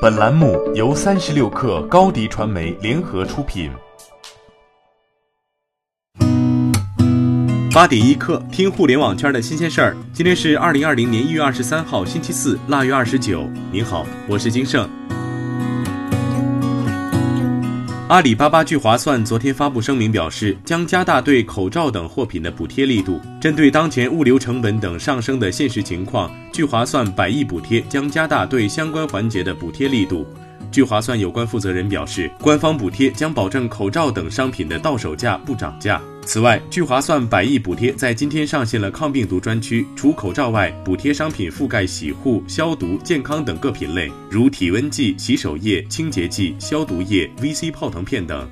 [0.00, 3.70] 本栏目由三十六氪高低传媒联合出品。
[7.70, 9.94] 八点一刻，听互联网圈的新鲜事儿。
[10.10, 13.46] 今天是二零二零年一月二十三号，星期四，腊月二十九。
[13.70, 14.88] 您好，我是金盛。
[18.10, 23.20] 阿里巴巴聚划算昨天发布声明表示，将加大对口罩等货品的补贴力度。
[23.40, 30.26] 针对当前物流成本等上升的现实情况，聚划算百亿补贴将加大对相关环节的补贴力度。
[30.72, 36.02] 聚划算有关负责人表示，官方补贴将保证口罩等商品的到手价不涨价。
[36.22, 48.48] 此外，聚划算百亿补贴在今天上线了抗病毒专区，除口罩外，补贴商品覆盖洗护、消毒、健康等各品类，如体温计、洗手液、清洁剂、消毒液、VC 泡腾片等。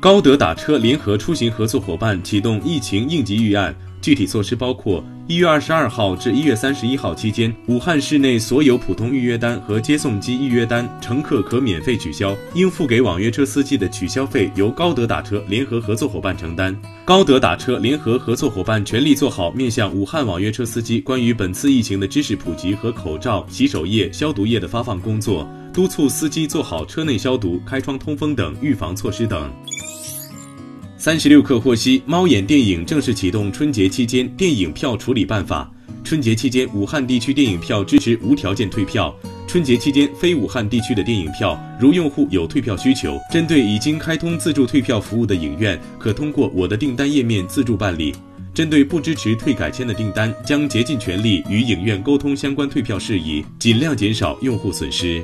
[0.00, 3.74] 高德打车联合出行合作伙伴启动疫情应急预案。
[4.00, 16.74] 具体措施包括：一月二十二号至一月三十一号期间，武汉市内所有普通预约单和接送机预约单，乘客可免费取消，应付给网约车司机的取消费由高德打车联合合作伙伴承担。
[17.04, 29.50] 高德打车联合合作伙伴全力做好面向武汉网约车司机关于本次疫情的知识普及和口罩、洗手液、消毒液的发放工作，督促司机做好车内消毒、开窗通风等预防措施等。
[31.00, 35.70] 三十六氪获悉，猫眼电影正式启动春节期间电影票处理办法。
[36.02, 39.14] 春节期间，武汉地区电影票支持无条件退票。
[39.46, 48.12] 春节期间，非武汉地区的电影票，如用户有退票需求，针对已经开通自助退票服务的影院，可通过我的订单页面自助办理。
[48.52, 55.22] 针对不支持退改签的订单，将竭尽全力与影院沟通相关退票事宜，尽量减少用户损失。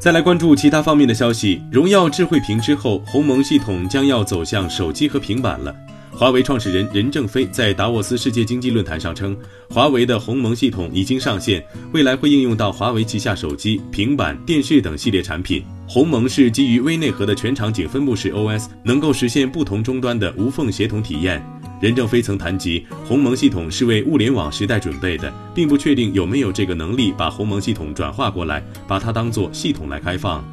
[0.00, 1.60] 再来关注其他方面的消息。
[1.70, 5.76] 荣耀智慧屏之后，鸿蒙系统将要走向手机和平板了。
[6.10, 9.36] 华为创始人任正非在达沃斯世界经济论坛上称，
[9.68, 11.62] 华为的鸿蒙系统已经上线，
[11.92, 15.62] 未来会应用到华为旗下手机、平板电视等系列产品。
[15.86, 21.44] 鸿蒙是基于微内核的全场景分布式 OS，能够实现不同终端的无缝协同体验。
[21.80, 30.44] 任正非曾谈及，鸿蒙系统是为物联网时代准备的，并不确定有没有这个能力把鸿蒙系统转化过来，把它当做系统来开放。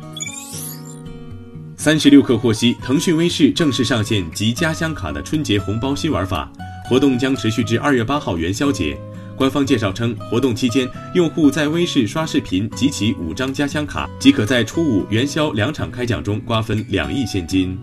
[1.75, 6.51] 三十六氪获悉，腾讯微视正式上线集家乡卡的春节红包新玩法，
[6.89, 8.97] 活动将持续至二月八号元宵节。
[9.35, 17.77] 官方介绍称，活动期间，用户在微视刷视频集齐五张家乡卡，即可在初五元宵两场开奖中瓜分两亿现金。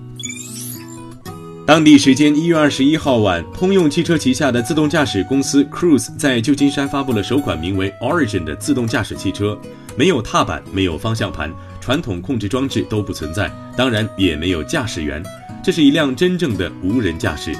[1.67, 9.59] 当地时间一月二十一号晚，通用汽车旗下的自动驾驶公司 Cruise 在旧金山发布了首款名为 Origin 的自动驾驶汽车，
[9.97, 15.23] 没有踏板，没有方向盘，传统控制装置都不存在，当然也没有驾驶员，
[15.65, 17.57] 这是一辆真正的无人驾驶。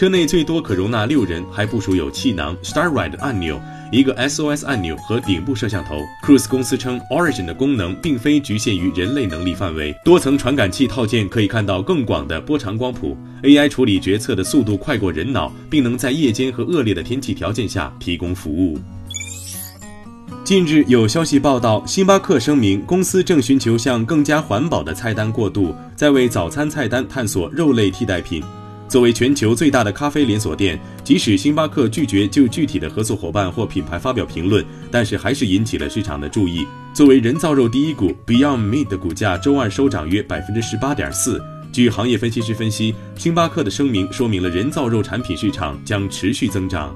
[0.00, 3.60] 车内最多可容纳六人，还部署有气囊、Star Ride 按钮、
[3.92, 6.00] 一个 SOS 按钮和顶部摄像头。
[6.24, 18.78] Cruise 公司称，Origin 的功能并非局限于人类能力范围，多层传感器套件可以看到更广的波长光谱，AI 处理决策的速度快过人脑，并能在夜间和恶劣的天气条件下提供服务。
[20.44, 28.42] 近日有消息报道，星巴克声明，公司正寻求向更加环保的菜单过渡，在为早餐菜单探索肉类替代品。
[28.90, 36.66] 作为全球最大的咖啡连锁店，即使星巴克拒绝就具体的合作伙伴或品牌发表评论，但是还是引起了市场的注意。
[36.92, 41.40] 作为人造肉第一股，Beyond Meat 的股价周二收涨约百分之十八点四。
[41.70, 46.92] 据行业分析师分析，星巴克的声明说明了人造肉产品市场将持续增长。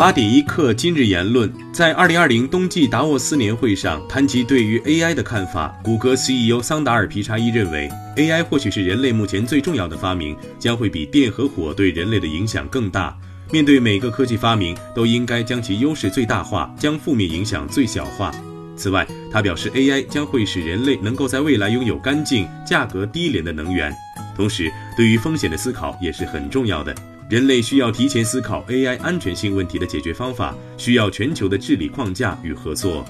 [0.00, 5.78] 八点一刻，今日言论在二零二零冬季达沃斯年会上谈及对于 AI 的看法。
[5.84, 13.14] 谷歌 CEO 桑达尔皮查伊认为，AI 或许是人类目前最重要的发明，将会比电和火对人类的影响更大。
[13.52, 18.32] 面对每个科技发明，都应该将其优势最大化，将负面影响最小化。
[18.74, 23.94] 此外，他表示，AI 将会使人类能够在未来拥有干净、价格低廉的能源，
[24.34, 26.94] 同时对于风险的思考也是很重要的。
[27.30, 33.04] 人类需要提前思考 AI 安全性问题的解决方法，需要全球的治理框架与合作。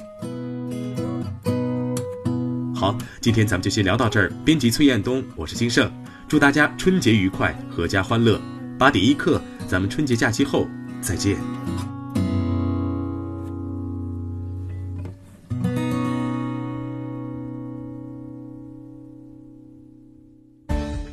[2.75, 4.31] 好，今天咱们就先聊到这儿。
[4.45, 5.91] 编辑崔彦东，我是金盛，
[6.29, 8.39] 祝大家春节愉快，阖家欢乐。
[8.79, 10.69] 八点一刻，咱们春节假期后
[11.01, 11.60] 再见。